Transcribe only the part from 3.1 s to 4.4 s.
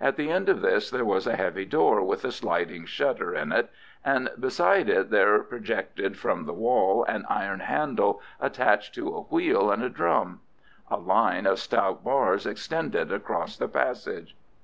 in it, and